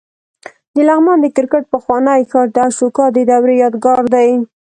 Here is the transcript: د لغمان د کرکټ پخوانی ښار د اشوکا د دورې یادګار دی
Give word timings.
د 0.75 0.75
لغمان 0.87 1.17
د 1.21 1.27
کرکټ 1.35 1.63
پخوانی 1.73 2.21
ښار 2.29 2.47
د 2.55 2.57
اشوکا 2.67 3.05
د 3.15 3.17
دورې 3.29 3.55
یادګار 3.63 4.01
دی 4.15 4.29